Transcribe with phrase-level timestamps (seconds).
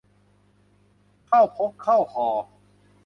[1.27, 2.27] เข้าพกเข้าห่อ